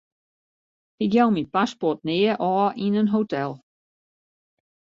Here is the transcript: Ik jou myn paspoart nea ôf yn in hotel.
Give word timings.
Ik 1.05 1.11
jou 1.17 1.27
myn 1.33 1.51
paspoart 1.53 2.01
nea 2.07 2.33
ôf 2.49 2.73
yn 2.85 2.97
in 3.01 3.11
hotel. 3.15 3.51